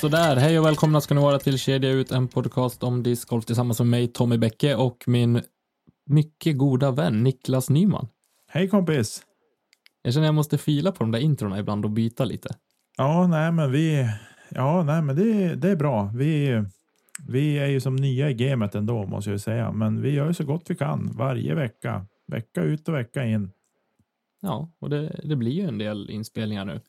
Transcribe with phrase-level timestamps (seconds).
[0.00, 3.78] Sådär, hej och välkomna ska ni vara till Kedja ut, en podcast om discgolf tillsammans
[3.78, 5.42] med mig, Tommy Bäcke och min
[6.06, 8.08] mycket goda vän Niklas Nyman.
[8.48, 9.22] Hej kompis!
[10.02, 12.48] Jag känner att jag måste fila på de där introna ibland och byta lite.
[12.96, 14.08] Ja, nej, men vi.
[14.50, 16.12] Ja, nej, men det, det är bra.
[16.14, 16.64] Vi,
[17.28, 20.26] vi är ju som nya i gamet ändå måste jag ju säga, men vi gör
[20.26, 23.50] ju så gott vi kan varje vecka, vecka ut och vecka in.
[24.40, 26.80] Ja, och det, det blir ju en del inspelningar nu.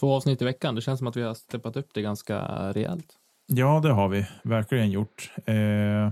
[0.00, 2.38] Två avsnitt i veckan, det känns som att vi har steppat upp det ganska
[2.72, 3.06] rejält.
[3.46, 5.32] Ja, det har vi verkligen gjort.
[5.44, 6.10] Eh,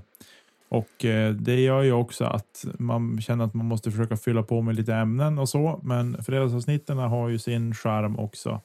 [0.68, 4.62] och eh, det gör ju också att man känner att man måste försöka fylla på
[4.62, 5.80] med lite ämnen och så.
[5.82, 8.60] Men fredagsavsnitten har ju sin charm också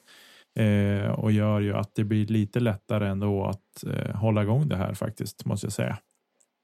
[0.54, 4.94] eh, och gör ju att det blir lite lättare ändå att hålla igång det här
[4.94, 5.98] faktiskt, måste jag säga.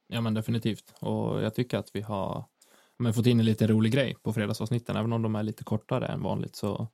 [0.08, 0.94] Ja, men definitivt.
[1.00, 2.44] Och jag tycker att vi har
[2.98, 6.06] men, fått in en lite rolig grej på fredagsavsnitten, även om de är lite kortare
[6.06, 6.56] än vanligt.
[6.56, 6.88] Så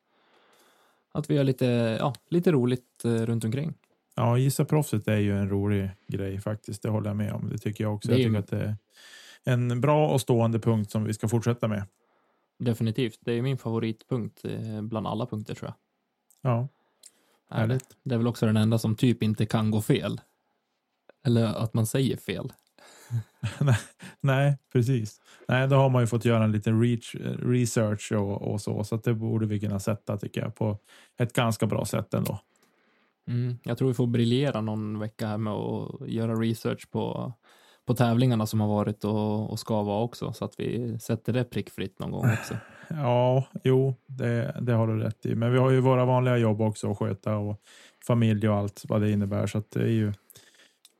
[1.14, 1.66] att vi har lite,
[2.00, 3.74] ja, lite roligt eh, runt omkring.
[4.14, 6.82] Ja, gissa proffset är ju en rolig grej faktiskt.
[6.82, 7.48] Det håller jag med om.
[7.48, 8.08] Det tycker jag också.
[8.08, 8.76] Det är jag tycker att det
[9.44, 11.86] är en bra och stående punkt som vi ska fortsätta med.
[12.58, 13.18] Definitivt.
[13.20, 15.76] Det är min favoritpunkt eh, bland alla punkter tror jag.
[16.52, 16.68] Ja.
[17.50, 17.96] Härligt.
[18.02, 20.20] det är väl också den enda som typ inte kan gå fel.
[21.26, 22.52] Eller att man säger fel.
[24.20, 25.20] nej, precis.
[25.48, 28.94] Nej, då har man ju fått göra en liten reach, research och, och så, så
[28.94, 30.78] att det borde vi kunna sätta tycker jag på
[31.18, 32.40] ett ganska bra sätt ändå.
[33.28, 37.32] Mm, jag tror vi får briljera någon vecka här med att göra research på,
[37.86, 41.44] på tävlingarna som har varit och, och ska vara också, så att vi sätter det
[41.44, 42.56] prickfritt någon gång också.
[42.88, 45.34] Ja, jo, det, det har du rätt i.
[45.34, 47.60] Men vi har ju våra vanliga jobb också att sköta och
[48.06, 49.46] familj och allt vad det innebär.
[49.46, 50.12] Så att det är ju.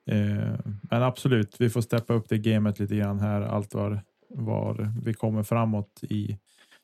[0.07, 3.41] Eh, men absolut, vi får steppa upp det gamet lite grann här.
[3.41, 6.39] Allt var, var vi kommer framåt i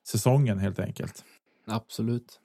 [0.08, 1.24] säsongen helt enkelt.
[1.66, 2.40] Absolut.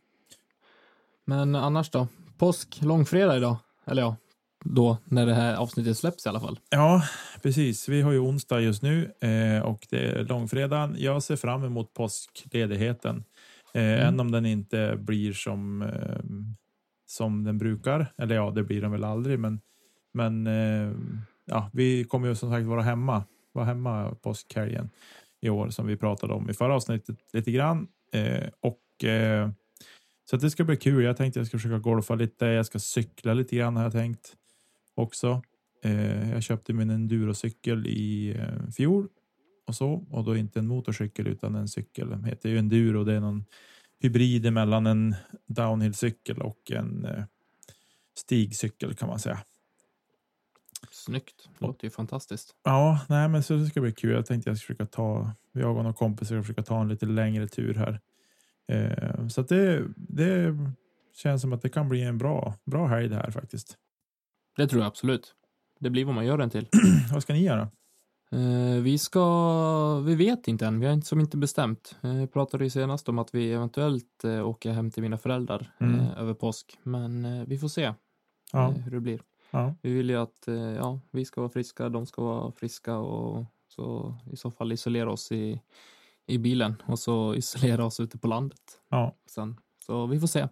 [1.25, 2.07] Men annars då?
[2.37, 3.57] Påsk, långfredag idag.
[3.85, 4.15] Eller ja,
[4.63, 6.59] då när det här avsnittet släpps i alla fall.
[6.69, 7.03] Ja,
[7.43, 7.89] precis.
[7.89, 10.95] Vi har ju onsdag just nu eh, och det är långfredagen.
[10.99, 13.23] Jag ser fram emot påskledigheten.
[13.73, 14.07] Eh, Mm.
[14.07, 16.19] Än om den inte blir som, eh,
[17.05, 18.13] som den brukar.
[18.17, 19.39] Eller ja, det blir den väl aldrig.
[19.39, 19.59] Men,
[20.15, 20.91] men eh,
[21.45, 23.23] ja, vi kommer ju som sagt vara hemma.
[23.51, 24.89] Vara hemma påskhelgen
[25.41, 27.87] i år som vi pratade om i förra avsnittet lite grann.
[28.13, 29.49] Eh, och eh,
[30.29, 31.03] så att det ska bli kul.
[31.03, 32.45] Jag tänkte jag ska försöka golfa lite.
[32.45, 34.35] Jag ska cykla lite grann har jag tänkt
[34.95, 35.41] också.
[35.83, 39.07] Eh, jag köpte min endurocykel i eh, fjol
[39.67, 42.09] och så och då inte en motorcykel utan en cykel.
[42.09, 43.03] Den heter ju enduro.
[43.03, 43.45] Det är någon
[43.99, 45.15] hybrid mellan en
[45.47, 47.23] downhillcykel och en eh,
[48.17, 49.39] stigcykel kan man säga.
[50.91, 51.49] Snyggt.
[51.59, 52.55] Det låter ju fantastiskt.
[52.63, 54.11] Ja, nej, men så det ska bli kul.
[54.11, 55.31] Jag tänkte jag ska försöka ta.
[55.51, 57.99] Jag och några kompisar ska försöka ta en lite längre tur här.
[58.67, 60.55] Eh, så det, det
[61.15, 63.77] känns som att det kan bli en bra, bra helg det här faktiskt.
[64.57, 65.35] Det tror jag absolut.
[65.79, 66.67] Det blir vad man gör den till.
[67.13, 67.69] Vad ska ni göra?
[68.31, 71.95] Eh, vi ska, vi vet inte än, vi har inte som inte bestämt.
[72.03, 75.71] Eh, Jag pratade ju senast om att vi eventuellt eh, åker hem till mina föräldrar
[75.79, 75.99] Mm.
[75.99, 77.93] eh, över påsk, men eh, vi får se
[78.51, 79.21] Ja, eh, hur det blir.
[79.55, 82.97] Ja, Vi vill ju att eh, ja, vi ska vara friska, de ska vara friska
[82.97, 85.61] och så i så fall isolera oss i,
[86.25, 89.55] i bilen och så isolera oss ute på landet ja, sen.
[89.85, 90.47] Så vi får se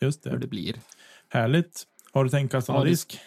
[0.00, 0.38] just hur det.
[0.38, 0.80] det blir.
[1.28, 1.84] Härligt.
[2.12, 3.18] Har du tänkt kasta Ja, någon det- risk?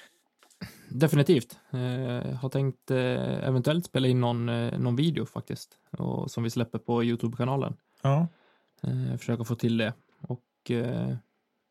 [0.89, 1.59] Definitivt.
[1.69, 6.49] Eh, har tänkt eh, eventuellt spela in någon, eh, någon video faktiskt och, som vi
[6.49, 7.77] släpper på Youtube-kanalen.
[8.01, 8.27] Ja,
[8.81, 10.71] Eh, försöka få till det och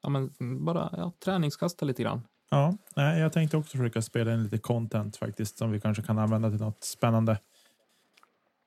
[0.03, 0.31] ja, men
[0.65, 2.23] bara ja, träningskasta lite grann.
[2.51, 2.77] Ja.
[2.97, 6.51] Nej, jag tänkte också försöka spela in lite content faktiskt som vi kanske kan använda
[6.51, 7.39] till något spännande.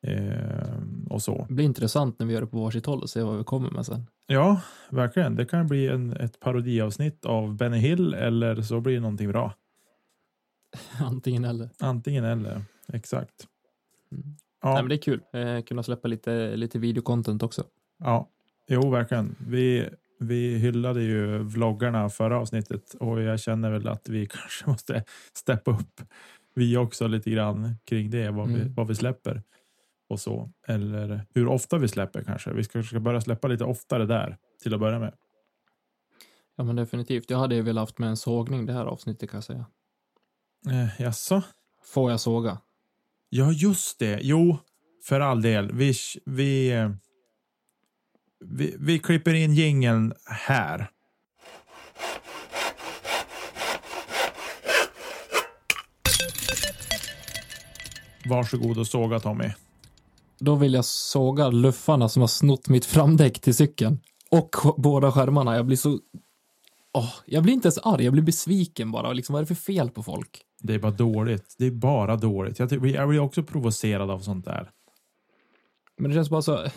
[0.02, 0.80] Eh,
[1.10, 1.46] och så.
[1.50, 3.70] Det blir intressant när vi gör det på varsitt håll och se vad vi kommer
[3.72, 4.08] med sen.
[4.28, 5.36] Ja, verkligen.
[5.36, 9.54] Det kan bli en, ett parodiavsnitt av Benny Hill eller så blir det någonting bra.
[11.02, 11.70] Antingen eller.
[11.80, 12.64] Antingen eller.
[12.94, 13.48] Exakt.
[14.12, 14.36] Mm.
[14.62, 15.22] Ja, Nej, men det är kul.
[15.34, 17.64] Eh, kunna släppa lite, lite videocontent också.
[18.00, 18.30] ja,
[18.68, 19.36] Jo, verkligen.
[19.48, 25.04] Vi, vi hyllade ju vloggarna förra avsnittet och jag känner väl att vi kanske måste
[25.34, 26.02] steppa upp
[26.56, 28.74] vi också lite grann kring det, vad, vi, Mm.
[28.74, 29.44] vad vi släpper
[30.10, 30.52] och så.
[30.68, 32.54] Eller hur ofta vi släpper kanske.
[32.54, 35.14] Vi ska, ska börja släppa lite oftare där till att börja med.
[36.56, 37.30] Ja, men definitivt.
[37.30, 39.66] Jag hade ju velat haft med en sågning det här avsnittet kan jag säga.
[40.70, 41.44] Eh, jaså?
[41.84, 42.58] Får jag såga?
[43.30, 44.20] Ja, just det.
[44.22, 44.58] Jo,
[45.04, 45.72] för all del.
[45.72, 45.94] Vi,
[46.26, 46.92] vi, eh,
[48.40, 50.92] vi, vi klipper in jingeln här.
[58.26, 59.52] Varsågod och såga Tommy.
[60.40, 64.00] Då vill jag såga luffarna som har snott mitt framdäck till cykeln.
[64.32, 65.56] Och båda skärmarna.
[65.56, 66.00] Jag blir så...
[66.94, 69.14] Åh, jag blir inte ens arg, jag blir besviken bara.
[69.14, 70.42] Liksom, vad är det för fel på folk?
[70.62, 71.56] Det är bara dåligt.
[71.58, 72.60] Det är bara dåligt.
[72.60, 74.70] Jag, jag blir också provocerad av sånt där.
[75.98, 76.68] Men det känns bara så,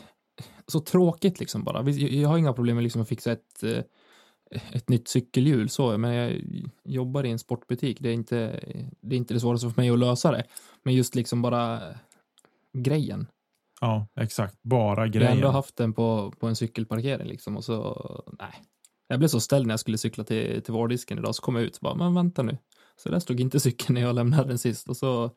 [0.67, 1.91] så tråkigt liksom bara.
[1.91, 3.79] Jag har inga problem med liksom att fixa ett, eh,
[4.73, 6.43] ett nytt cykelhjul så, men jag
[6.85, 8.01] jobbar i en sportbutik.
[8.01, 8.61] Det är inte
[9.01, 10.45] det, är inte det svåraste för mig att lösa det.
[10.83, 11.81] Men just liksom bara
[12.73, 13.27] grejen.
[13.81, 14.63] Ja, exakt.
[14.63, 15.33] Bara Jag har grejen.
[15.33, 18.63] ändå haft den på, på en cykelparkering liksom och så, nej.
[19.09, 21.65] Jag blev så ställd när jag skulle cykla till, till vårdisken idag, så kom jag
[21.65, 22.59] ut och bara, men vänta nu.
[22.97, 25.31] Så där stod inte cykeln när jag lämnade den sist och så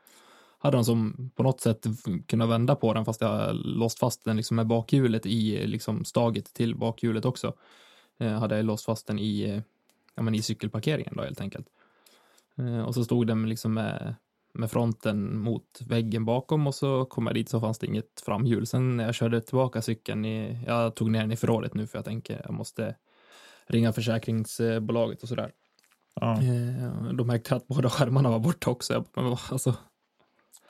[0.60, 1.86] hade de som på något sätt
[2.28, 6.54] kunnat vända på den fast jag låst fast den liksom med bakhjulet i liksom staget
[6.54, 7.54] till bakhjulet också.
[8.20, 9.62] Eh, hade jag låst fast den i, eh,
[10.16, 11.68] ja men i cykelparkeringen då helt enkelt.
[12.58, 14.16] Eh, och så stod den liksom med,
[14.54, 18.68] med fronten mot väggen bakom och så kom jag dit så fanns det inget framhjul.
[18.68, 21.98] Sen när jag körde tillbaka cykeln i, jag tog ner den i förrådet nu för
[21.98, 22.96] jag tänker jag måste
[23.68, 25.52] ringa försäkringsbolaget och sådär.
[26.16, 26.44] Ja.
[26.44, 28.94] Eh, Då märkte jag att båda skärmarna var borta också.
[28.94, 29.74] Jag bara, men alltså,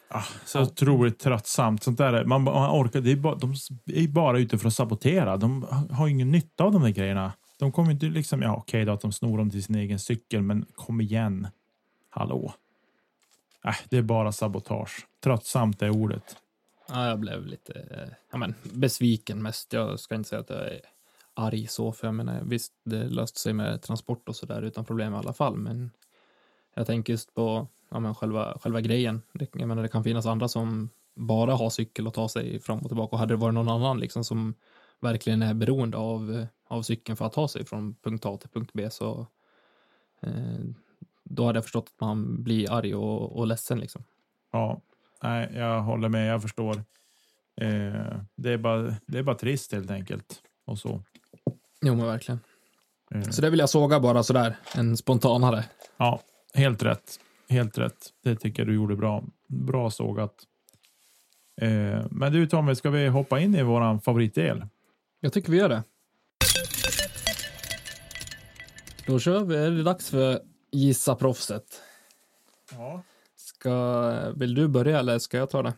[0.07, 1.83] Ah, så otroligt tröttsamt.
[1.83, 3.53] Sånt där, man, man orkar, det är bara, de
[3.85, 5.37] är bara ute för att sabotera.
[5.37, 7.33] De har ingen nytta av de där grejerna.
[7.59, 10.41] De kommer inte liksom, ja okej då att de snor dem till sin egen cykel,
[10.41, 11.47] men kom igen.
[12.09, 12.53] Hallå.
[13.65, 15.07] Äh, det är bara sabotage.
[15.23, 16.37] Tröttsamt är ordet.
[16.89, 19.73] ja, jag blev lite eh, ja, men, besviken mest.
[19.73, 20.81] Jag ska inte säga att jag är
[21.33, 24.85] arg så, för jag menar visst, det löste sig med transport och så där utan
[24.85, 25.91] problem i alla fall, men
[26.73, 29.21] jag tänker just på ja, men själva, själva grejen.
[29.33, 32.79] Det, jag menar, det kan finnas andra som bara har cykel och tar sig fram
[32.79, 34.53] och tillbaka och hade det varit någon annan liksom som
[34.99, 38.71] verkligen är beroende av, av cykeln för att ta sig från punkt A till punkt
[38.73, 39.27] B så
[40.21, 40.31] eh,
[41.23, 44.03] då hade jag förstått att man blir arg och, och ledsen liksom.
[44.51, 44.81] Ja,
[45.23, 46.27] nej, jag håller med.
[46.33, 46.75] Jag förstår.
[47.61, 50.41] Eh, det, är bara, det är bara trist helt enkelt.
[50.65, 51.03] Och så.
[51.81, 52.39] Jo men verkligen.
[53.11, 55.65] Eh, Så det vill jag såga bara sådär, en spontanare.
[55.97, 56.19] Ja,
[56.53, 57.19] helt rätt.
[57.49, 58.09] Helt rätt.
[58.23, 59.23] Det tycker jag du gjorde bra.
[59.47, 60.35] Bra sågat.
[61.61, 64.65] Eh, men du Tommy, ska vi hoppa in i våran favoritdel?
[65.19, 65.83] Jag tycker vi gör det.
[69.07, 69.55] Då kör vi.
[69.55, 70.39] Är det dags för
[70.71, 71.81] Gissa proffset?
[72.71, 73.03] Ja.
[73.35, 75.73] Ska, vill du börja eller ska jag ta det?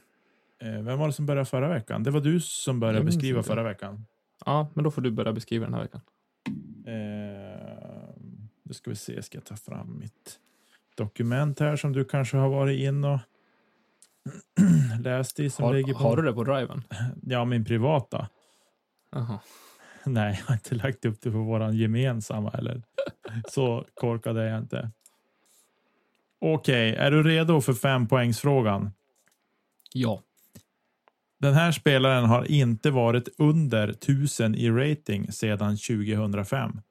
[0.59, 2.03] Eh, vem var det som började förra veckan?
[2.03, 3.47] Det var du som började beskriva inte.
[3.47, 4.05] förra veckan.
[4.45, 6.01] Ja, men då får du börja beskriva den här veckan.
[6.85, 8.13] Eh,
[8.63, 10.39] nu ska vi se, ska jag ta fram mitt
[10.97, 13.19] dokument här som du kanske har varit in och
[14.99, 15.49] läst i.
[15.49, 16.83] Som Har, ligger på, har du det på driven?
[17.21, 18.29] Ja, min privata.
[19.11, 19.39] Jaha.
[20.05, 22.83] Nej, jag har inte lagt upp det på våran gemensamma eller
[23.49, 24.91] så korkad är jag inte.
[26.39, 28.91] Okej, är du redo för fem poängsfrågan?
[29.93, 30.23] Ja.
[31.39, 36.81] Den här spelaren har inte varit under 1000 i rating sedan 2005.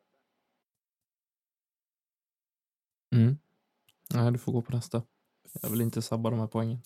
[3.15, 3.37] Mm.
[4.15, 5.03] Nej, du får gå på nästa.
[5.63, 6.79] Jag vill inte sabba de här poängen.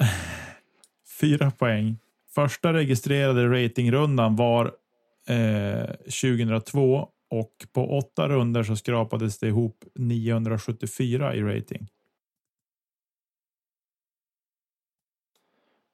[1.21, 1.99] Fyra poäng.
[2.35, 4.75] Första registrerade ratingrundan var
[5.27, 11.89] eh, 2002 och på åtta runder så skrapades det ihop 974 i rating.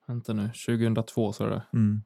[0.06, 1.62] Vänta nu, 2002 sa du det.
[1.72, 2.02] Mm.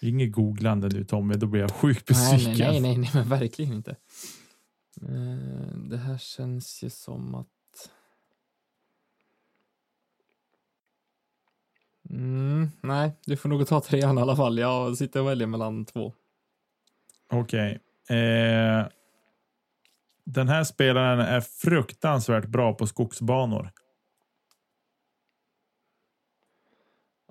[0.00, 2.66] Inget googlande nu Tommy, då blir jag sjukt Nej, besviken.
[2.66, 3.90] nej, nej, nej, nej, men verkligen inte.
[5.02, 7.46] Eh, Det här känns ju som att...
[12.10, 14.58] Mm, nej, du får nog ta trean i alla fall.
[14.58, 16.14] Jag sitter och väljer mellan två.
[17.32, 17.80] Okej.
[18.08, 18.86] Eh,
[20.24, 23.70] den här spelaren är fruktansvärt bra på skogsbanor.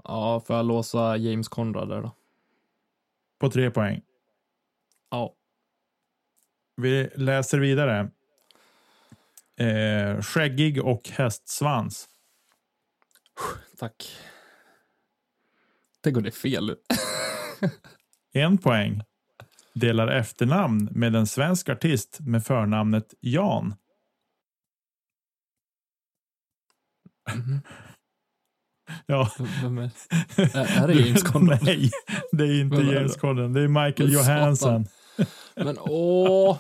[0.04, 2.12] Ja, får jag låsa James Conrad där då?
[3.40, 4.02] På tre poäng.
[5.12, 5.36] Ja.
[6.76, 8.12] Vi läser vidare.
[9.60, 12.10] Eh, skäggig och hästsvans.
[13.78, 14.18] Tack.
[16.02, 16.76] Tänk om det är fel.
[18.34, 19.02] En poäng.
[19.74, 23.76] Delar efternamn med en svensk artist med förnamnet Jan.
[27.36, 27.62] Mhm.
[29.06, 29.32] Ja.
[29.64, 29.90] Vem är,
[30.84, 31.60] är det James Conrad?
[31.64, 31.90] Nej,
[32.32, 33.16] det är inte Vem James?
[33.18, 33.54] Conrad.
[33.54, 34.14] Det är Michael.
[34.14, 34.86] Johansson.
[35.56, 36.58] Men åh!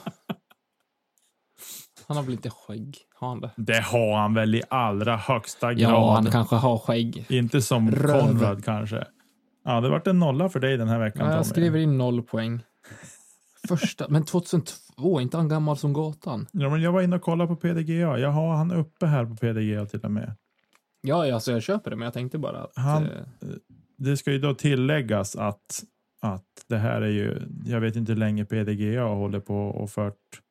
[2.08, 2.98] Han har väl inte skägg?
[3.16, 3.52] Har han det?
[3.58, 5.92] Det har han väl i allra högsta grad.
[5.92, 7.26] Ja, han kanske har skägg.
[7.30, 8.22] Inte som Röv.
[8.22, 9.04] Conrad kanske.
[9.66, 11.50] Ja, det vart en nolla för dig den här veckan Ja, jag Tommy.
[11.54, 12.64] skriver in noll poäng.
[13.68, 16.48] Första, men 2002, inte han gammal som gatan?
[16.52, 18.18] Ja, men jag var inne och kollade på PDGA.
[18.18, 20.36] Jag har han uppe här på PDGA till och med.
[21.08, 22.72] Ja, alltså jag köper det, men jag tänkte bara att...
[22.76, 23.26] Han- eh,
[23.98, 25.84] Det ska ju då tilläggas att,
[26.22, 30.42] att det här är ju, jag vet inte hur länge PDGA håller på och fört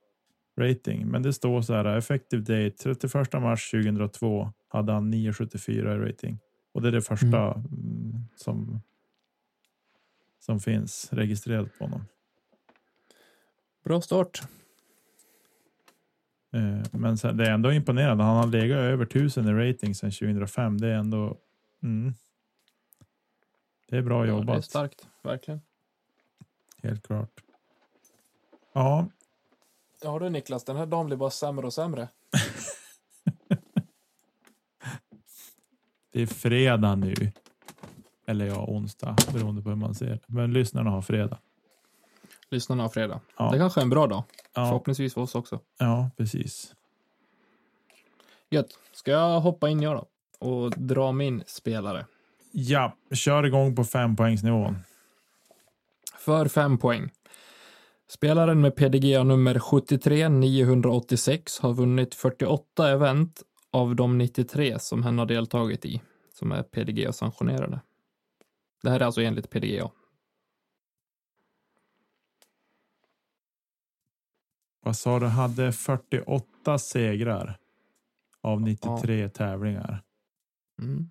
[0.60, 5.98] rating, men det står så här effective date 31 mars 2002 hade han 974 i
[5.98, 6.38] rating
[6.74, 7.64] och det är det första mm,
[8.36, 8.80] som
[10.38, 12.04] som finns registrerat på honom.
[13.84, 14.42] bra start.
[16.56, 18.24] Eh, Men sen, det är ändå imponerande.
[18.24, 20.78] Han har legat över 1000 i rating sedan 2005.
[20.78, 21.36] Det är ändå.
[21.82, 22.14] Mm,
[23.88, 24.64] det är bra Ja, det är jobbat.
[24.64, 25.60] starkt, verkligen.
[26.82, 27.40] helt klart.
[28.72, 29.08] Ja,
[30.02, 32.08] Ja du Niklas, den här dagen blir bara sämre och sämre.
[36.12, 37.14] det är fredag nu.
[38.26, 40.20] Eller ja, onsdag beroende på hur man ser.
[40.26, 41.38] Men lyssnarna har fredag.
[42.50, 43.20] Lyssnarna har fredag.
[43.38, 43.50] Ja.
[43.52, 44.22] Det kanske är en bra dag.
[44.54, 45.60] Ja, Förhoppningsvis för oss också.
[45.78, 46.74] ja precis.
[48.50, 48.78] Gött.
[48.92, 50.06] Ska jag hoppa in jag då?
[50.46, 52.06] Och dra min spelare.
[52.52, 54.78] Ja, kör igång på fempoängsnivån.
[56.18, 57.10] För fem poäng.
[58.08, 65.18] Spelaren med PDGA nummer 73 986 har vunnit 48 event av de 93 som hen
[65.18, 66.00] har deltagit i,
[66.34, 67.80] som är PDGA-sanktionerade.
[68.82, 69.90] Det här är alltså enligt PDGA.
[74.86, 75.26] Vad sa du?
[75.26, 77.58] Hade 48 segrar
[78.40, 80.02] av 93 tävlingar.
[80.82, 81.10] Mm.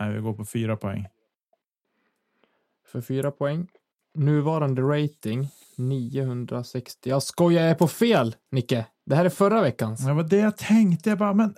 [0.00, 1.06] Nej, vi går på fyra poäng.
[2.86, 3.68] För fyra poäng.
[4.14, 7.10] Nuvarande rating 960.
[7.10, 8.86] Jag skojar, jag är på fel, Nicke.
[9.06, 10.06] Det här är förra veckans.
[10.06, 11.08] Det var det jag tänkte.
[11.08, 11.54] Jag, bara, men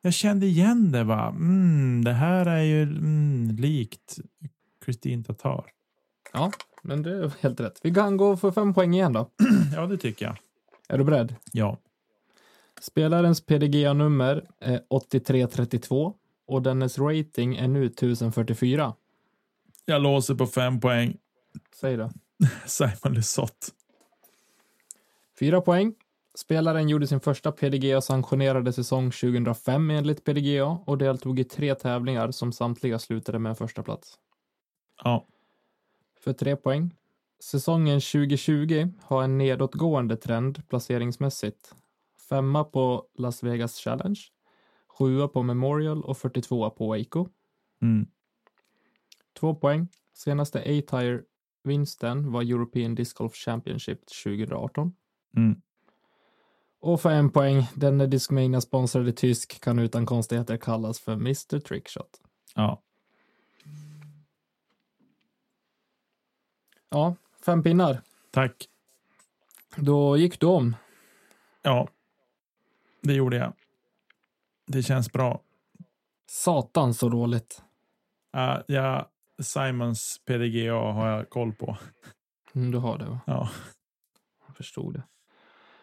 [0.00, 1.04] jag kände igen det.
[1.04, 1.28] Bara.
[1.28, 4.18] Mm, det här är ju mm, likt
[4.84, 5.64] Kristin Tatar.
[6.32, 6.52] Ja,
[6.86, 7.80] men det är helt rätt.
[7.82, 9.30] Vi kan gå för fem poäng igen då.
[9.74, 10.36] Ja, det tycker jag.
[10.88, 11.34] Är du beredd?
[11.52, 11.78] Ja.
[12.80, 16.14] Spelarens PDGA-nummer är 8332
[16.46, 18.94] och dennes rating är nu 1044.
[19.84, 21.16] Jag låser på fem poäng.
[21.80, 22.10] Säg då.
[22.66, 23.68] Simon Lesoth.
[25.38, 25.94] Fyra poäng.
[26.34, 32.52] Spelaren gjorde sin första PDGA-sanktionerade säsong 2005 enligt PDGA och deltog i tre tävlingar som
[32.52, 34.18] samtliga slutade med en första plats.
[35.04, 35.26] Ja.
[36.26, 36.94] För tre poäng.
[37.40, 41.74] Säsongen 2020 har en nedåtgående trend placeringsmässigt.
[42.28, 44.20] Femma på Las Vegas Challenge,
[44.86, 47.28] sjua på Memorial och 42 på Waco.
[47.82, 48.06] Mm.
[49.40, 49.88] Två poäng.
[50.14, 54.92] Senaste A-Tire-vinsten var European Disc Golf Championship 2018.
[55.36, 55.62] Mm.
[56.80, 62.20] Och för en poäng, denne Discmania-sponsrade tysk kan utan konstigheter kallas för Mr Trickshot.
[62.54, 62.82] Ja.
[66.96, 68.00] Ja, fem pinnar.
[68.30, 68.68] Tack.
[69.76, 70.76] Då gick du om.
[71.62, 71.88] Ja.
[73.00, 73.52] Det gjorde jag.
[74.66, 75.40] Det känns bra.
[76.26, 77.62] Satan så dåligt.
[78.36, 79.10] Uh, ja,
[79.42, 81.76] Simons PDGA har jag koll på.
[82.54, 83.20] Mm, du har det va?
[83.26, 83.50] Ja.
[84.46, 85.02] Jag förstod det.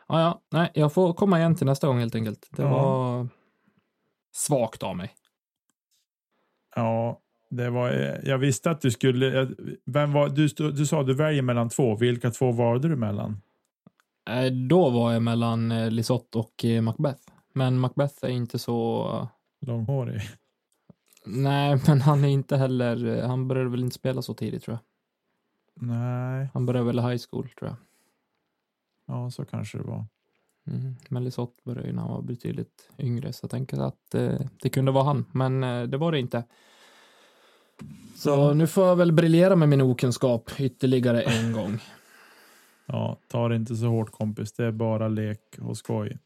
[0.07, 2.47] Ja, ja, nej, jag får komma igen till nästa gång helt enkelt.
[2.51, 2.69] Det Ja.
[2.69, 3.27] var
[4.31, 5.15] svagt av mig.
[6.75, 7.19] Ja,
[7.55, 7.89] det var.
[7.91, 9.41] eh, Jag visste att du skulle.
[9.41, 9.47] eh,
[9.85, 10.47] Vem var du?
[10.71, 11.95] Du sa du väljer mellan två.
[11.95, 13.41] Vilka två valde du mellan?
[14.29, 17.21] Eh, Då var jag mellan Lisotte och Macbeth.
[17.53, 19.27] Men Macbeth är inte så...
[19.61, 20.21] Långhårig.
[21.25, 23.21] Nej, men han är inte heller...
[23.27, 24.83] Han började väl inte spela så tidigt tror jag.
[25.87, 27.75] Nej, Han började väl i high school tror jag.
[29.05, 30.05] ja, så kanske det var.
[30.67, 30.95] Mm.
[31.09, 34.69] Men Lisotte började ju när han var betydligt yngre, så jag tänker att eh, det
[34.69, 35.25] kunde vara han.
[35.31, 36.43] Men eh, det var det inte.
[38.15, 41.79] Så nu får jag väl briljera med min okunskap ytterligare en gång.
[42.85, 44.53] Ja, ta det inte så hårt kompis.
[44.53, 46.17] Det är bara lek och skoj.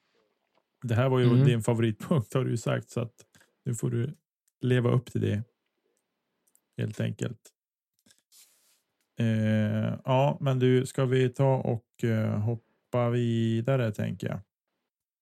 [0.83, 1.45] Det här var ju Mm.
[1.45, 3.13] din favoritpunkt har du ju sagt så att
[3.65, 4.13] nu får du
[4.61, 5.43] leva upp till det.
[6.77, 7.39] Helt enkelt.
[9.19, 14.39] Eh, ja, men du, ska vi ta och eh, hoppa vidare tänker jag.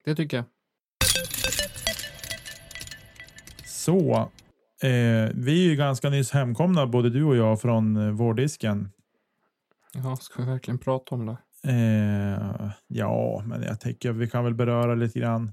[0.06, 0.46] Det tycker jag.
[3.66, 4.30] Så
[4.84, 8.90] Eh, vi är ju ganska nyss hemkomna, både du och jag, från eh, vårdisken.
[9.94, 11.38] Ja, ska vi verkligen prata om det?
[11.72, 15.52] Eh, ja, men jag tänker vi kan väl beröra lite grann.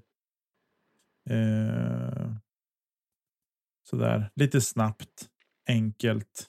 [1.30, 2.32] Eh,
[3.90, 5.28] sådär, lite snabbt,
[5.68, 6.46] enkelt.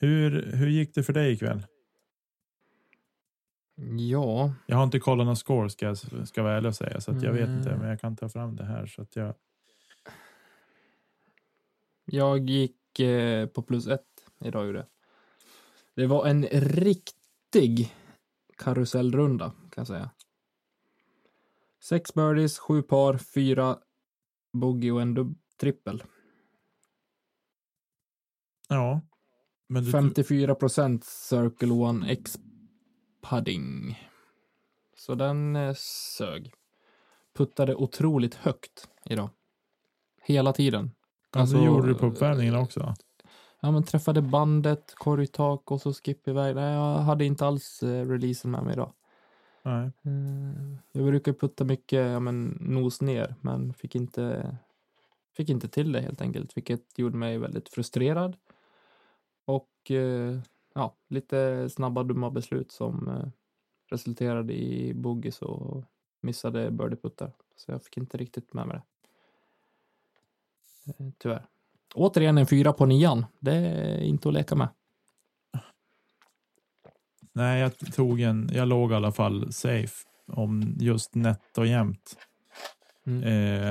[0.00, 1.66] Hur, hur gick det för dig ikväll?
[3.98, 5.98] Ja, Jag har inte kollat någon score ska jag
[6.28, 7.80] ska vara ärlig och säga, så att jag vet inte, Mm.
[7.80, 9.34] men jag kan ta fram det här så att jag.
[12.04, 14.86] Jag gick eh, på plus ett idag gjorde jag.
[15.94, 17.94] Det var en riktig
[18.56, 20.10] karusellrunda kan jag säga.
[21.80, 23.78] Sex birdies, sju par, fyra
[24.52, 26.02] bogey och en trippel.
[28.68, 29.00] Ja,
[29.66, 32.38] men du, 54 procent Circle One X
[33.22, 33.98] pudding.
[34.96, 35.74] Så den eh,
[36.16, 36.52] sög.
[37.34, 39.30] Puttade otroligt högt idag.
[40.22, 40.90] Hela tiden.
[41.40, 42.94] Alltså, alltså, gjorde du på uppvärmningen också?
[43.60, 46.54] Ja, men träffade bandet, korgtak och så skipp iväg.
[46.54, 48.92] Nej, jag hade inte alls eh, releasen med mig idag.
[49.62, 49.86] Nej.
[49.86, 54.56] Eh, Jag brukar putta mycket, ja men nos ner, men fick inte,
[55.36, 58.36] fick inte till det helt enkelt, vilket gjorde mig väldigt frustrerad.
[59.44, 60.38] Och eh,
[60.74, 63.22] ja, lite snabba dumma beslut som
[63.90, 65.84] resulterade i boogies och
[66.20, 67.32] missade birdieputtar.
[67.56, 68.82] Så jag fick inte riktigt med mig det.
[70.86, 71.44] Eh, Tyvärr.
[71.94, 73.26] Återigen en fyra på nian.
[73.40, 74.68] Det är inte att leka med.
[77.32, 78.50] Nej, jag tog en.
[78.52, 79.94] Jag låg i alla fall safe
[80.26, 82.16] om just nätt och jämnt
[83.06, 83.22] Mm.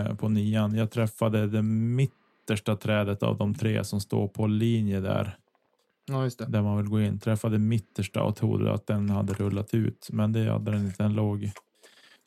[0.07, 0.75] eh, på nian.
[0.75, 5.37] Jag träffade det mittersta trädet av de tre som står på linje där,
[6.05, 6.45] Ja, just det.
[6.45, 7.19] där man vill gå in.
[7.19, 11.03] Träffade mittersta och trodde att den hade rullat ut, men det hade den inte.
[11.03, 11.51] Den låg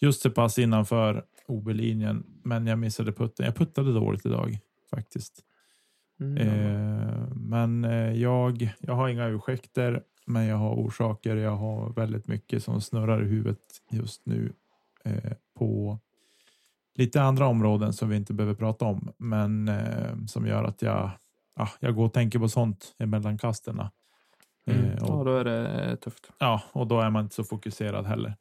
[0.01, 3.47] just så pass innanför OB-linjen, men jag missade putten.
[3.47, 4.59] Jag puttade dåligt idag
[4.91, 5.45] faktiskt.
[6.21, 6.37] Mm.
[6.37, 11.37] Eh, men eh, jag, jag har inga ursäkter, men jag har orsaker.
[11.37, 14.53] Jag har väldigt mycket som snurrar i huvudet just nu
[15.05, 15.99] eh, på
[16.95, 21.11] lite andra områden som vi inte behöver prata om, men eh, som gör att jag,
[21.55, 23.91] ah, jag går och tänker på sånt emellan kasterna.
[24.67, 24.85] Mm.
[24.85, 26.31] Eh, och, Ja, då är det tufft.
[26.39, 28.37] ja, och då är man inte så fokuserad heller.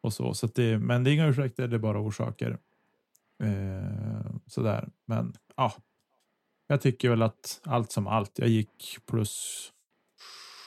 [0.00, 2.58] Och så, så det, men det är inga ursäkter, det är bara orsaker.
[3.42, 5.72] Eh, sådär, men ja,
[6.72, 8.38] jag tycker väl att allt som allt.
[8.38, 9.68] Jag gick plus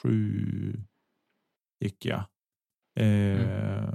[0.02, 0.82] sju.
[1.80, 2.24] Gick jag.
[2.94, 3.88] Eh,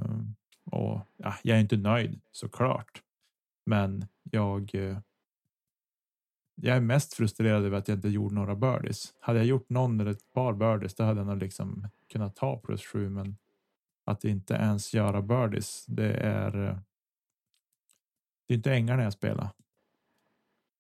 [0.65, 3.02] Och ja, jag är inte nöjd såklart,
[3.65, 4.76] men jag.
[4.76, 5.00] Eh,
[6.56, 9.13] jag är mest frustrerad över att jag inte gjorde några birdies.
[9.19, 12.58] Hade jag gjort någon eller ett par birdies, då hade jag nog liksom kunnat ta
[12.60, 13.38] plus sju, men
[14.06, 16.67] att inte ens göra birdies, det är.
[16.69, 16.78] eh,
[18.47, 19.50] Det är inte ängarna jag spelar.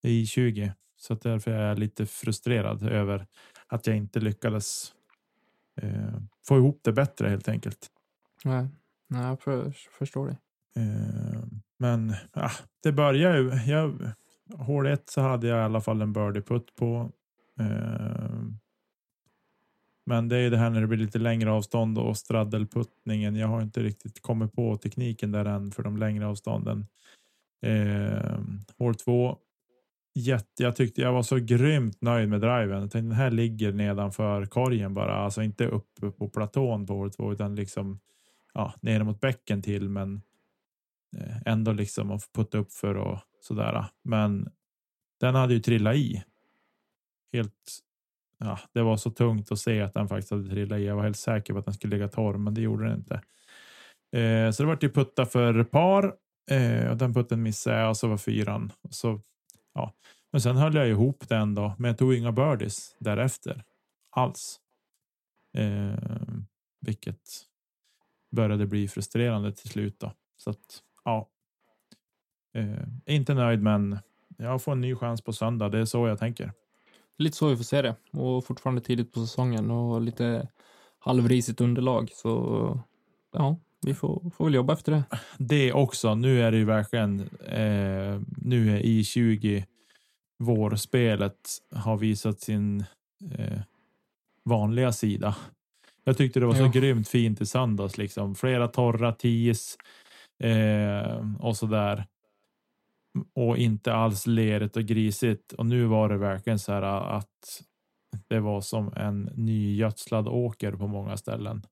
[0.01, 3.27] Det är i 20 så att därför är jag lite frustrerad över
[3.67, 4.93] att jag inte lyckades
[5.81, 6.13] eh,
[6.47, 7.87] få ihop det bättre helt enkelt.
[8.43, 8.67] Nej,
[9.07, 10.37] Nej jag för, förstår det.
[10.81, 11.43] Eh,
[11.77, 12.51] men ah,
[12.83, 13.71] det börjar ju.
[13.71, 14.11] Jag,
[14.57, 17.11] hål 1 så hade jag i alla fall en birdie putt på.
[17.59, 18.41] Eh,
[20.05, 23.35] men det är det här när det blir lite längre avstånd och straddelputtningen.
[23.35, 26.85] Jag har inte riktigt kommit på tekniken där än för de längre avstånden.
[27.61, 28.39] Eh,
[28.77, 29.37] hål 2.
[30.13, 32.81] Jätte, jag tyckte jag var så grymt nöjd med driven.
[32.81, 37.11] Jag tänkte den här ligger nedanför korgen bara, alltså inte uppe på platån på hål
[37.11, 37.99] 2 utan liksom
[38.53, 40.21] ja, ner mot bäcken till, men
[41.17, 43.85] eh, ändå liksom att putta upp för och sådär.
[44.03, 44.51] Men
[45.19, 46.23] den hade ju trillat i.
[47.33, 47.79] Helt.
[48.37, 50.85] Ja, det var så tungt att se att den faktiskt hade trillat i.
[50.85, 53.21] Jag var helt säker på att den skulle ligga torr, men det gjorde den inte.
[54.17, 56.15] Eh, så det var ju putta för par
[56.51, 58.71] eh, och den putten missade jag och så var fyran.
[58.81, 59.21] Och så,
[59.73, 59.93] ja.
[60.31, 63.63] Men sen höll jag ihop den då, men jag tog inga birdies därefter
[64.09, 64.59] alls.
[65.53, 65.93] Eh,
[66.81, 67.47] vilket
[68.31, 70.11] började bli frustrerande till slut då.
[70.37, 71.29] Så att ja.
[72.53, 73.99] Eh, inte nöjd, men
[74.37, 75.69] jag får en ny chans på söndag.
[75.69, 76.53] Det är så jag tänker.
[77.17, 77.95] Lite så vi får se det.
[78.11, 80.47] Och fortfarande tidigt på säsongen och lite
[80.99, 82.09] halvrisigt underlag.
[82.13, 82.79] Så
[83.31, 85.03] ja, vi får, får väl jobba efter det.
[85.37, 86.15] Det också.
[86.15, 87.19] Nu är det ju verkligen.
[87.47, 89.65] Eh, nu är i 20
[90.39, 92.79] vårspelet har visat sin
[93.37, 93.59] eh,
[94.45, 95.35] vanliga sida.
[96.03, 96.67] Jag tyckte det var så Ja.
[96.71, 99.77] grymt fint i söndags, liksom flera torra tis
[100.43, 102.05] eh, och så där.
[103.35, 105.53] Och inte alls lerigt och grisigt.
[105.53, 106.81] Och nu var det verkligen så här
[107.17, 107.63] att
[108.27, 111.65] det var som en nygödslad åker på många ställen.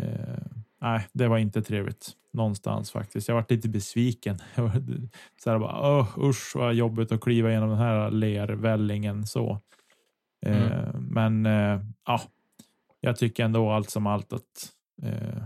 [0.00, 0.43] Eh,
[0.84, 3.28] nej, det var inte trevligt någonstans faktiskt.
[3.28, 4.38] Jag varit lite besviken.
[5.42, 9.60] Så här bara, oh, usch vad jobbigt att kliva igenom den här lervällingen så.
[10.46, 10.62] Mm.
[10.62, 12.20] Eh, men eh, ja,
[13.00, 15.44] jag tycker ändå allt som allt att eh,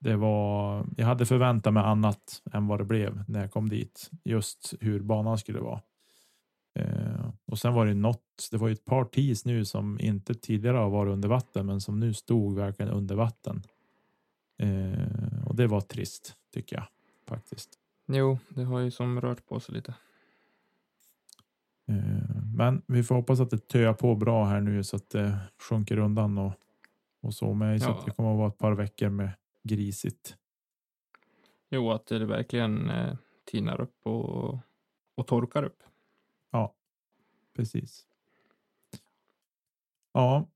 [0.00, 0.86] det var.
[0.96, 4.10] Jag hade förväntat mig annat än vad det blev när jag kom dit.
[4.24, 5.80] Just hur banan skulle vara.
[6.78, 8.48] Eh, och sen var det något.
[8.50, 11.80] Det var ju ett par tis nu som inte tidigare har varit under vatten, men
[11.80, 13.62] som nu stod verkligen under vatten.
[14.58, 16.86] Eh, och det var trist tycker jag
[17.26, 17.78] faktiskt.
[18.06, 19.94] Jo, det har ju som rört på sig lite.
[21.88, 25.38] Eh, men vi får hoppas att det töar på bra här nu så att det
[25.58, 26.52] sjunker undan och,
[27.20, 27.82] och så med.
[27.82, 27.98] Så Ja.
[27.98, 29.30] att det kommer att vara ett par veckor med
[29.62, 30.36] grisigt.
[31.70, 34.58] Jo, att det verkligen eh, tinar upp och,
[35.14, 35.82] och torkar upp.
[36.50, 36.74] Ja,
[37.56, 38.06] precis.
[40.12, 40.46] Ja,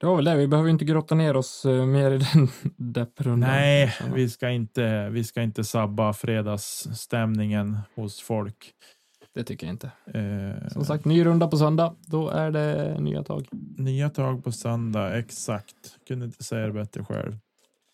[0.00, 0.36] Det var väl det.
[0.36, 3.50] Vi behöver inte grotta ner oss eh, mer i den depprundan.
[3.50, 5.08] nej, vi ska inte.
[5.10, 8.72] Vi ska inte sabba fredagsstämningen hos folk.
[9.34, 9.90] Det tycker jag inte.
[10.14, 11.94] Eh, Som sagt, ny runda på söndag.
[12.06, 13.48] Då är det nya tag.
[13.76, 15.74] Nya tag på söndag, exakt.
[16.08, 17.36] Kunde inte säga det bättre själv.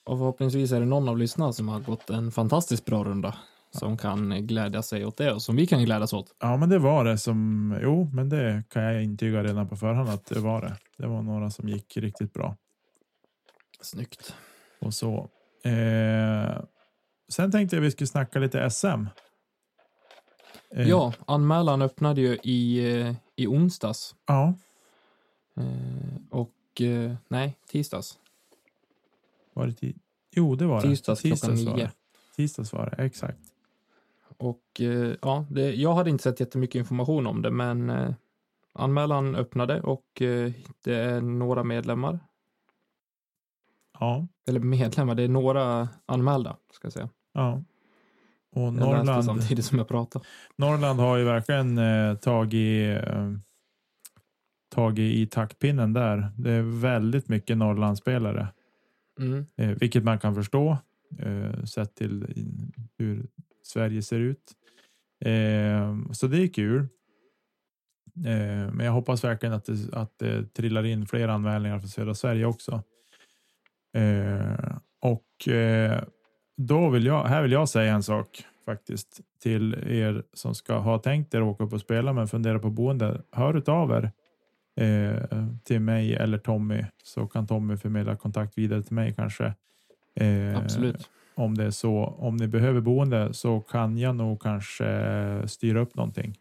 [0.05, 3.35] Och förhoppningsvis är det någon av lyssnarna som har gått en fantastiskt bra runda.
[3.79, 6.35] Som kan glädja sig åt det och som vi kan glädjas åt.
[6.39, 7.79] Ja, men det var det som.
[7.83, 10.77] Jo, men det kan jag intyga redan på förhand att det var det.
[10.99, 12.57] Det var några som gick riktigt bra
[13.81, 14.35] Snyggt.
[14.81, 15.29] och så.
[15.65, 16.63] Eh,
[17.29, 18.87] sen tänkte jag vi skulle snacka lite SM.
[20.75, 24.15] Eh, Ja, anmälan öppnade ju i, eh, i onsdags.
[24.27, 24.55] Ja,
[25.57, 28.19] Eh, och eh, nej, tisdags.
[29.53, 29.99] var det tid?
[30.31, 30.89] Jo, det var det.
[30.89, 31.91] Tisdags klockan nio.
[32.37, 33.39] Tisdags var det, exakt.
[34.43, 38.15] Och eh, ja, det, jag hade inte sett jättemycket information om det, men eh,
[38.75, 40.53] anmälan öppnade och eh,
[40.85, 42.19] det är några medlemmar.
[44.01, 47.09] Ja, Eller medlemmar, det är några anmälda, ska jag säga.
[47.33, 47.63] ja.
[48.55, 50.25] Och Jag Norrland, samtidigt som jag pratade.
[50.57, 53.33] Norrland har ju verkligen eh, tagit, eh,
[54.75, 56.33] tagit i taktpinnen där.
[56.37, 58.49] Det är väldigt mycket Norrlandsspelare.
[59.21, 59.47] Mm.
[59.57, 60.79] Eh, vilket man kan förstå
[61.19, 62.27] eh, sett till
[62.99, 63.27] hur
[63.63, 64.53] Sverige ser ut.
[65.25, 66.79] Eh, så det är kul.
[68.17, 72.15] Eh, men jag hoppas verkligen att det, att det trillar in fler anmälningar för södra
[72.15, 72.83] Sverige också.
[73.97, 76.03] Eh, och eh,
[76.57, 80.99] då vill jag, här vill jag säga en sak faktiskt till er som ska ha
[80.99, 83.23] tänkt er att åka upp och spela men fundera på boende.
[83.33, 84.11] Hör av er
[84.77, 89.55] eh, till mig eller Tommy så kan Tommy förmedla kontakt vidare till mig kanske.
[90.15, 91.11] Eh, Absolut.
[91.35, 92.05] Om det är så.
[92.19, 96.39] Om ni behöver boende så kan jag nog kanske styra upp någonting.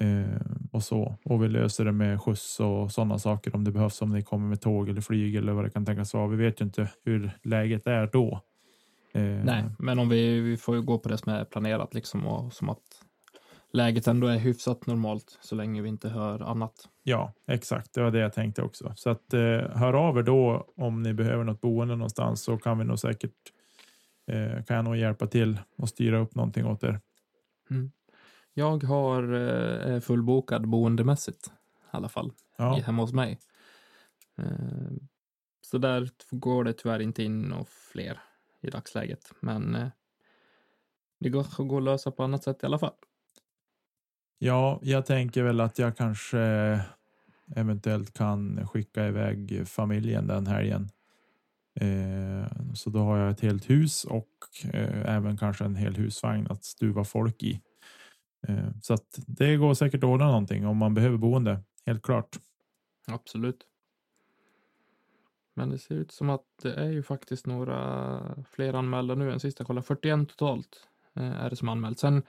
[0.00, 0.40] Eh,
[0.72, 1.16] och så.
[1.24, 4.02] Och vi löser det med skjuts och sådana saker om det behövs.
[4.02, 6.26] Om ni kommer med tåg eller flyg eller vad det kan tänkas vara.
[6.26, 8.40] Vi vet ju inte hur läget är då.
[9.12, 12.26] Eh, Nej, men om vi, vi får ju gå på det som är planerat liksom
[12.26, 12.82] och som att
[13.72, 16.88] läget ändå är hyfsat normalt så länge vi inte hör annat.
[17.02, 17.94] Ja, exakt.
[17.94, 18.92] Det var det jag tänkte också.
[18.96, 19.40] Så att eh,
[19.74, 23.32] hör av er då om ni behöver något boende någonstans så kan vi nog säkert
[24.26, 27.00] eh, kan jag nog hjälpa till och styra upp någonting åt er.
[28.54, 29.32] Jag har
[29.90, 31.50] eh, fullbokad boendemässigt i
[31.90, 33.40] alla fall Ja, hemma hos mig.
[34.38, 34.92] Eh,
[35.60, 38.20] så där går det tyvärr inte in några fler
[38.60, 39.88] i dagsläget, men eh,
[41.20, 42.94] det går, går att lösa på annat sätt i alla fall.
[44.38, 46.40] ja, jag tänker väl att jag kanske
[47.56, 50.90] eventuellt kan skicka iväg familjen den helgen.
[51.80, 54.28] Eh, så då har jag ett helt hus och
[54.72, 57.60] eh, även kanske en hel husvagn att stuva folk i.
[58.48, 61.62] Eh, så att det går säkert att ordna någonting om man behöver boende.
[61.86, 62.36] Helt klart.
[63.06, 63.66] Absolut.
[65.54, 69.40] Men det ser ut som att det är ju faktiskt några fler anmälda nu än
[69.40, 69.86] sist jag kollade.
[69.86, 71.98] 41 totalt är det som anmält.
[71.98, 72.22] Sen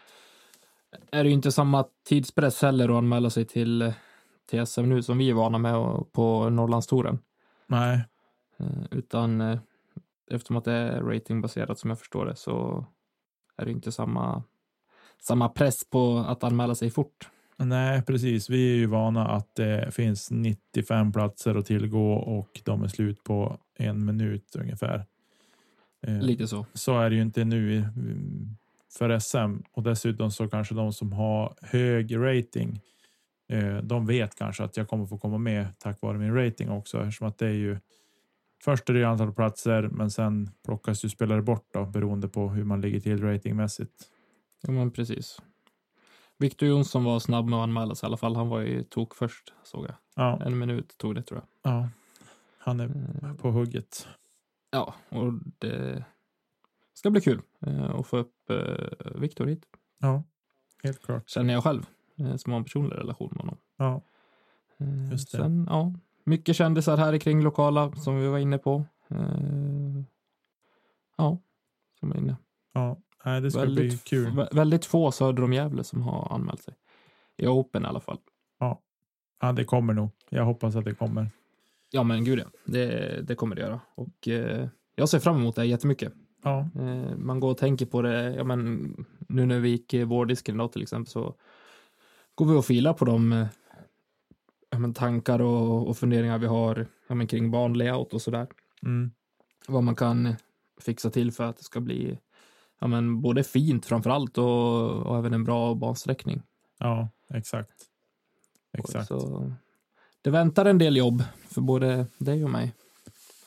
[1.11, 3.93] är det ju inte samma tidspress heller att anmäla sig till, eh,
[4.49, 5.73] till SM nu som vi är vana med
[6.11, 7.19] på Norrlandstouren.
[7.67, 8.05] Nej,
[8.91, 9.59] Utan eh,
[10.31, 12.85] eftersom att det är ratingbaserat som jag förstår det så
[13.57, 14.43] är det inte samma,
[15.21, 17.29] samma press på att anmäla sig fort.
[17.57, 18.49] Nej, precis.
[18.49, 23.23] Vi är ju vana att det finns 95 platser att tillgå och de är slut
[23.23, 25.05] på en minut ungefär.
[26.07, 26.65] Eh, Lite så.
[26.73, 27.85] Så är det ju inte nu
[28.97, 32.81] för SM och dessutom så kanske de som har hög rating.
[33.49, 36.99] eh, De vet kanske att jag kommer få komma med tack vare min rating också
[36.99, 37.77] eftersom att det är ju
[38.63, 42.49] Först är det ju antal platser, men sen plockas ju spelare bort då, beroende på
[42.49, 44.09] hur man ligger till ratingmässigt.
[44.61, 45.41] Ja, men precis.
[46.37, 48.35] Victor Jonsson var snabb med att anmäla sig i alla fall.
[48.35, 49.95] Han var ju tok först, såg jag.
[50.15, 51.71] Ja, En minut tog det, tror jag.
[51.73, 51.89] ja.
[52.57, 52.85] han är
[53.23, 54.07] Eh, på hugget.
[54.71, 56.05] Ja, och det
[56.93, 59.65] ska bli kul eh, att få upp eh, Viktor hit.
[59.99, 60.23] Ja,
[60.83, 61.29] helt klart.
[61.29, 61.85] Känner jag själv,
[62.17, 63.57] eh, som har en personlig relation med honom.
[63.77, 64.01] Ja,
[65.11, 65.37] Just det.
[65.37, 65.93] Sen, ja,
[66.27, 68.85] mycket kändisar här kring lokala som vi var inne på.
[69.09, 69.17] Eh,
[71.17, 71.37] ja,
[71.99, 72.35] som var inne.
[72.73, 72.97] ja.
[73.41, 74.27] Det ska bli Väldigt, kul.
[74.27, 76.73] vä- väldigt få söder om Gävle som har anmält sig.
[77.37, 78.17] I Open i alla fall.
[79.39, 80.09] Ja, det kommer nog.
[80.29, 81.31] Jag hoppas att det kommer.
[81.91, 82.45] Ja, men gud ja.
[82.65, 83.79] Det, det kommer det göra.
[83.95, 86.13] Och eh, jag ser fram emot det jättemycket.
[86.43, 88.33] Ja, Eh, man går och tänker på det.
[88.35, 88.93] Ja, men
[89.27, 91.35] nu när vi gick vårdisken idag till exempel så
[92.35, 93.47] går vi och filar på de eh,
[94.77, 98.47] ja, men tankar och, och funderingar vi har ja, kring banlayout och sådär.
[98.83, 99.11] mm.
[99.67, 100.35] Vad man kan
[100.81, 102.19] fixa till för att det ska bli
[102.79, 106.41] ja, men både fint framför allt och, och även en bra bansträckning.
[106.79, 107.71] ja exakt.
[108.77, 109.07] Exakt.
[109.07, 109.51] Så
[110.21, 112.73] det väntar en del jobb för både dig och mig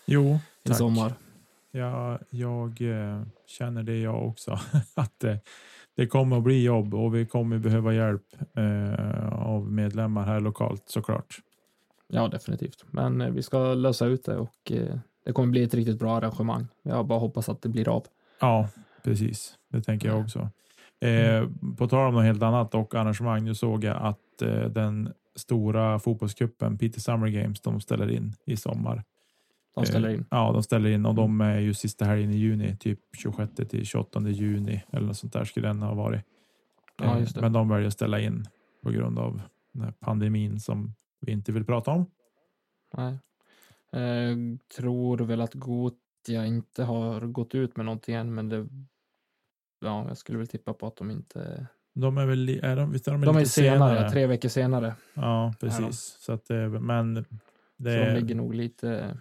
[0.06, 0.76] Jo, i tack.
[0.76, 1.14] sommar.
[1.70, 4.58] Ja, jag eh, känner det jag också.
[4.94, 5.24] att
[6.00, 8.22] det, kommer att bli jobb och vi kommer behöva hjälp
[8.54, 11.38] eh, av medlemmar här lokalt såklart.
[12.08, 12.84] Ja, definitivt.
[12.90, 16.16] Men eh, vi ska lösa ut det och eh, det kommer bli ett riktigt bra
[16.16, 16.66] arrangemang.
[16.82, 18.04] Jag bara hoppas att det blir av.
[18.40, 18.68] Ja,
[19.04, 19.54] precis.
[19.68, 20.50] Det tänker jag också.
[21.00, 23.44] Eh, på tal om något helt annat och arrangemang.
[23.44, 28.56] Nu såg jag att eh, den stora fotbollscupen Peter Summer Games de ställer in i
[28.56, 29.04] sommar.
[29.74, 30.24] De ställer Eh, in.
[30.30, 33.86] Ja, de ställer in och de är ju sista helgen i juni, typ 26 till
[33.86, 36.22] 28 juni eller något sånt där skulle den ha varit.
[36.98, 37.28] Ja, Eh.
[37.40, 38.44] Men de väljer att ställa in
[38.82, 39.42] på grund av
[40.00, 42.06] pandemin som vi inte vill prata om.
[42.96, 43.18] Nej.
[43.92, 44.36] Eh,
[44.76, 48.66] tror väl att Gotia inte har gått ut med någonting än, men det.
[49.80, 51.66] Ja, jag skulle väl tippa på att de inte.
[51.94, 54.94] De är väl, är de, visst är de, De är lite senare, tre veckor senare.
[55.14, 56.16] Ja, precis.
[56.20, 56.48] Så att
[56.80, 57.14] men
[57.76, 59.18] det Så de ligger nog lite.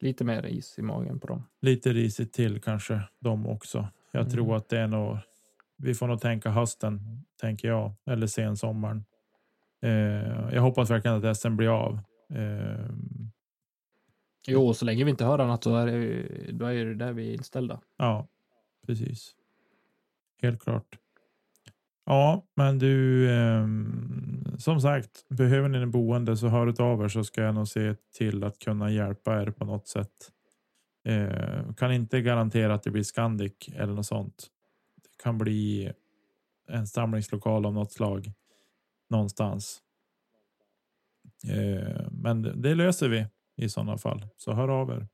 [0.00, 1.42] Lite mer is i magen på dem.
[1.62, 3.88] lite risigt till kanske de också.
[4.12, 4.32] Jag Mm.
[4.32, 5.18] tror att det är nog.
[5.78, 7.00] Vi får nog tänka hösten,
[7.40, 9.04] tänker jag, eller sen sommaren.
[9.82, 9.90] Eh,
[10.54, 11.98] jag hoppas verkligen att SM blir av.
[12.30, 12.90] Eh,
[14.48, 17.28] Jo, så länge vi inte hör annat så är det, då är det där vi
[17.30, 17.80] är inställda.
[17.96, 18.28] Ja,
[18.86, 19.34] precis.
[20.42, 20.98] Helt klart.
[22.06, 27.24] Ja, men du, ehm, som sagt, behöver ni en boende så hör av er så
[27.24, 30.32] ska jag nog se till att kunna hjälpa er på något sätt.
[31.04, 34.46] Eh, kan inte garantera att det blir Scandic eller något sånt.
[35.02, 35.92] Det kan bli
[36.68, 38.32] en samlingslokal av något slag
[39.10, 39.82] någonstans.
[41.48, 44.26] Eh, men det, det löser vi i sådana fall.
[44.36, 45.08] Så hör av er.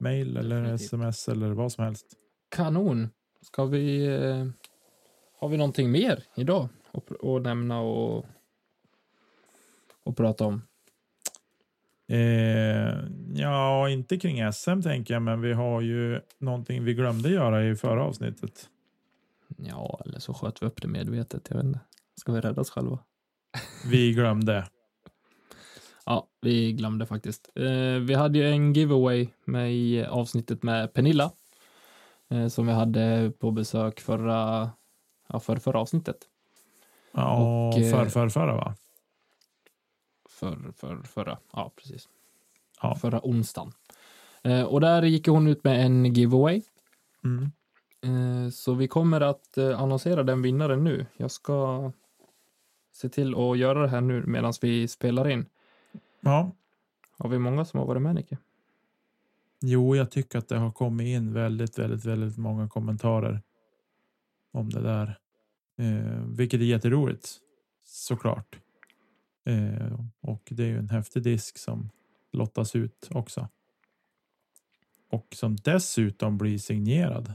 [0.00, 0.86] Mail eller Definitivt.
[0.86, 2.06] sms eller vad som helst.
[2.50, 3.08] Kanon.
[3.42, 4.06] Ska vi...
[5.44, 8.26] Har vi någonting mer idag att nämna och,
[10.04, 10.62] och prata om?
[12.08, 12.94] Eh,
[13.34, 17.76] ja, inte kring SM tänker jag, men vi har ju någonting vi glömde göra i
[17.76, 18.68] förra avsnittet.
[19.56, 21.46] Ja, eller så sköt vi upp det medvetet.
[21.50, 21.80] Jag vet inte.
[22.16, 22.98] Ska vi rädda oss själva?
[23.90, 24.66] Vi glömde.
[26.06, 27.50] Ja, vi glömde faktiskt.
[27.54, 31.32] Eh, vi hade ju en giveaway med i avsnittet med Pernilla.
[32.30, 34.70] Eh, som vi hade på besök förra,
[35.26, 36.16] ja, för förra avsnittet.
[37.12, 37.36] Ja,
[37.68, 38.74] Och, eh, för, för, förra va?
[40.28, 42.08] För, för, förra, ja precis.
[42.82, 42.94] Ja.
[42.94, 43.72] Förra onsdagen.
[44.42, 46.62] Eh, och där gick hon ut med en giveaway.
[47.24, 47.52] Mm.
[48.02, 51.06] Eh, Så vi kommer att annonsera den vinnaren nu.
[51.16, 51.92] Jag ska
[52.92, 55.46] se till att göra det här nu medan vi spelar in.
[56.20, 56.50] Ja,
[57.18, 58.38] Har vi många som har varit med, Nicke?
[59.60, 63.42] jo, jag tycker att det har kommit in väldigt, väldigt, väldigt många kommentarer
[64.54, 65.18] om det där,
[65.78, 67.38] eh, vilket är jätteroligt
[67.84, 68.58] såklart.
[69.44, 71.90] Eh, och det är ju en häftig disk som
[72.32, 73.48] lottas ut också.
[75.10, 77.32] Och som dessutom blir signerad.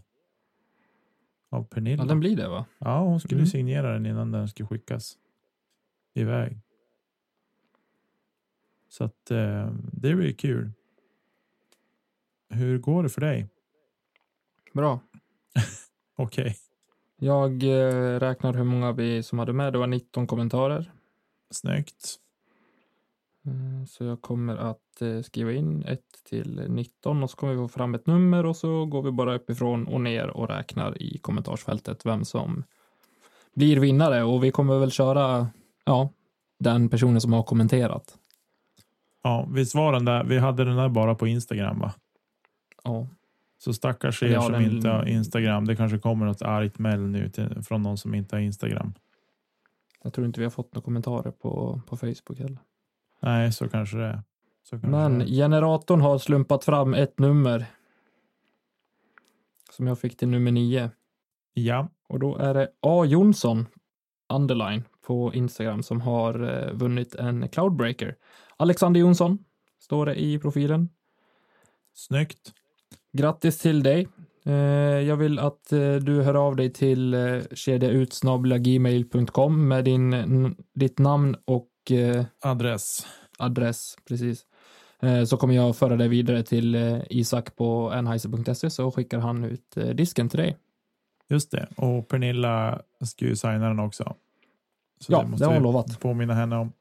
[1.49, 2.03] Av Pernilla.
[2.03, 2.65] Ja, den blir det, va?
[2.77, 3.47] Ja, hon skulle Mm.
[3.49, 5.17] signera den innan den skulle skickas
[6.13, 6.59] iväg.
[8.87, 10.71] Så att eh, det blir kul.
[12.49, 13.47] Hur går det för dig?
[14.73, 14.99] Bra.
[16.15, 16.55] Okej,
[17.21, 19.73] Jag eh, räknar hur många vi som hade med.
[19.73, 20.91] Det var 19 kommentarer.
[21.51, 22.15] snyggt.
[23.45, 27.59] Eh, Så jag kommer att eh, skriva in 1 till 19 och så kommer vi
[27.59, 31.17] få fram ett nummer och så går vi bara uppifrån och ner och räknar i
[31.17, 32.63] kommentarsfältet vem som
[33.53, 35.47] blir vinnare och vi kommer väl köra
[35.85, 36.09] ja,
[36.59, 38.17] den personen som har kommenterat.
[39.23, 40.23] Ja, visst var den där.
[40.23, 41.93] Vi hade den där bara på Instagram, va?
[42.83, 43.07] Ja,
[43.61, 45.65] Så stackars er Ja, som den- inte har Instagram.
[45.65, 48.93] Det kanske kommer något argt mejl nu till, från någon som inte har Instagram.
[50.03, 52.57] jag tror inte vi har fått några kommentarer på, på Facebook heller.
[53.19, 54.23] Nej, så kanske det är.
[54.69, 57.65] Kanske- Men generatorn har slumpat fram ett nummer.
[59.71, 60.91] Som jag fick till nummer nio.
[61.53, 63.05] Ja, Och då är det A.
[63.05, 63.65] Jonsson,
[64.33, 68.15] underline, på Instagram som har eh, vunnit en Cloudbreaker.
[68.57, 69.37] Alexander Jonsson,
[69.79, 70.89] står det i profilen.
[71.93, 72.53] snyggt.
[73.11, 74.07] Grattis till dig.
[74.45, 74.53] Eh,
[75.07, 81.35] jag vill att eh, du hör av dig till eh, kedjautsnabelagmail.com med din, ditt namn
[81.45, 81.69] och
[82.41, 83.07] Adress.
[83.37, 84.45] adress, precis.
[85.27, 86.75] Så kommer jag föra dig vidare till
[87.09, 90.57] Isak på enheiser.se så skickar han ut disken till dig.
[91.29, 91.67] Just det.
[91.77, 94.15] Och Pernilla ska ju signa den också.
[94.99, 95.99] Så Ja, måste det har hon lovat.
[95.99, 96.73] Påminna henne om.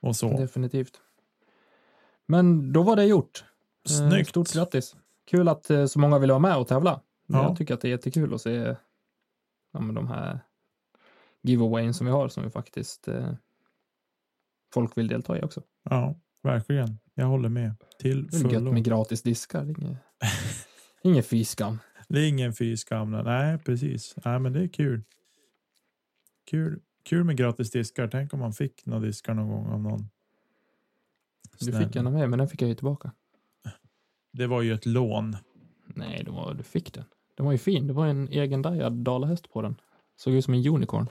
[0.00, 0.36] Och så.
[0.36, 1.00] Definitivt.
[2.26, 3.44] Men då var det gjort.
[3.88, 4.28] Snyggt.
[4.28, 4.96] Stort grattis.
[5.24, 7.00] Kul att eh, så många vill vara med och tävla.
[7.26, 7.42] Ja.
[7.42, 8.76] Jag tycker att det är jättekul att se
[9.72, 10.40] ja, de här
[11.42, 13.32] giveawayen som vi har som vi faktiskt eh,
[14.74, 15.62] folk vill delta i också.
[15.82, 16.98] Ja, verkligen.
[17.14, 17.74] Jag håller med.
[17.98, 18.72] Till är gött fullo.
[18.72, 19.64] med gratis diskar.
[19.64, 19.98] Det är Inget,
[21.02, 21.78] inget fy skam.
[22.08, 23.10] Det är ingen fy skam.
[23.10, 24.14] Nej, precis.
[24.24, 25.02] Nej, men det är kul.
[26.50, 28.08] Kul, kul med gratis diskar.
[28.08, 30.10] Tänk om man fick några diskar någon gång av någon.
[31.58, 31.84] Du Snäll.
[31.86, 33.12] fick en av mig, men den fick jag ju tillbaka.
[34.36, 35.36] Det var ju ett lån.
[35.86, 37.04] Nej, det var, du fick den.
[37.36, 37.86] Den var ju fin.
[37.86, 39.76] Det var en egen dajad dalahäst på den.
[40.16, 41.08] Såg ut som en unicorn.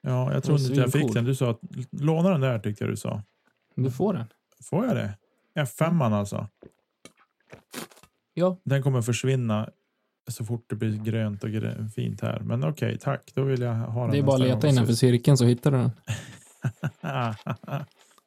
[0.00, 1.14] Ja, jag trodde inte jag fick svincool.
[1.14, 1.24] den.
[1.24, 1.60] Du sa att
[1.90, 3.22] låna den där tyckte jag du sa.
[3.74, 4.24] Du får den.
[4.62, 5.14] Får jag det?
[5.54, 6.48] F5 alltså.
[8.34, 9.70] Ja, Den kommer försvinna
[10.28, 12.40] så fort det blir grönt och grö- fint här.
[12.40, 13.32] Men okej, tack.
[13.34, 15.76] Då vill jag ha den det är bara att leta innanför cirkeln så hittar du
[15.76, 15.90] den.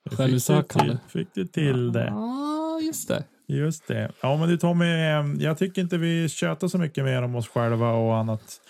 [0.03, 0.97] Fick Självsökande.
[0.97, 2.05] till- Fick du till det?
[2.05, 3.23] Ja, just det.
[3.47, 4.11] Just det.
[4.21, 7.47] Ja, men du Tommy, eh, jag tycker inte vi tjötar så mycket mer om oss
[7.47, 8.61] själva och annat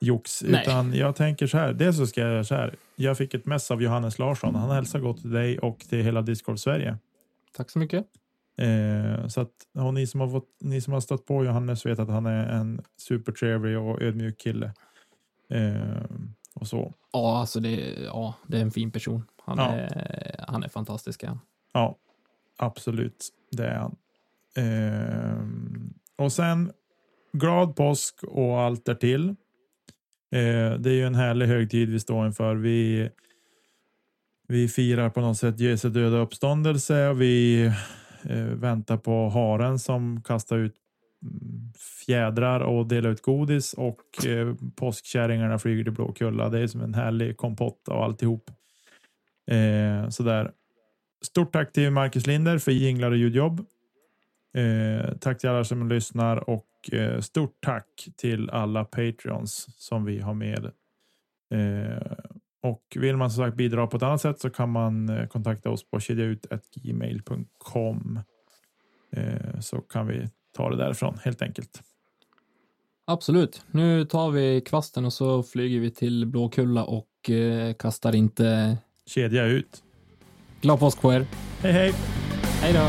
[0.00, 0.42] jox.
[0.42, 0.60] Nej.
[0.62, 1.72] Utan jag tänker så här.
[1.72, 2.74] Dels så ska jag göra så här.
[2.96, 4.54] Jag fick ett mess av Johannes Larsson.
[4.54, 6.96] Han hälsar gott till dig och till hela Discord Sverige.
[7.56, 8.06] Tack så mycket.
[8.58, 11.98] Eh, så att och ni som har fått, ni som har stött på Johannes vet
[11.98, 14.72] att han är en supertrevlig och ödmjuk kille.
[15.50, 16.04] Eh,
[16.54, 16.94] och så.
[17.12, 19.24] Ja, alltså det, ja, det är en fin person.
[19.44, 19.72] Han, Ja.
[19.72, 21.24] är, han är fantastisk.
[21.72, 21.96] Ja,
[22.58, 23.28] absolut.
[23.50, 23.96] Det är han.
[24.56, 26.72] Ehm, och sen
[27.32, 29.28] glad påsk och allt därtill.
[30.32, 32.54] Eh, det är ju en härlig högtid vi står inför.
[32.54, 33.10] Vi,
[34.48, 37.64] vi firar på något sätt Jesu döda uppståndelse och vi
[38.24, 40.74] eh, väntar på haren som kastar ut
[41.22, 41.72] mm,
[42.06, 46.48] fjädrar och delar ut godis och eh, påskkärringarna flyger till Blåkulla.
[46.48, 48.50] Det är som en härlig kompott av alltihop.
[49.50, 50.52] Eh, sådär.
[51.22, 53.66] Stort tack till Marcus Linder för jinglar och ljudjobb.
[54.54, 60.20] Eh, tack till alla som lyssnar och eh, stort tack till alla Patreons som vi
[60.20, 60.64] har med.
[61.54, 62.12] Eh,
[62.62, 65.70] och vill man som sagt bidra på ett annat sätt så kan man eh, kontakta
[65.70, 68.20] oss på kedjaut.gmail.com
[69.16, 71.82] eh, så kan vi ta det därifrån helt enkelt.
[73.06, 73.64] Absolut.
[73.70, 77.06] Nu tar vi kvasten och så flyger vi till Blåkulla och
[77.78, 79.82] kastar inte Kedja ut.
[80.60, 81.26] glad påsk på er.
[81.60, 81.92] Hej hej!
[82.62, 82.88] Hej då!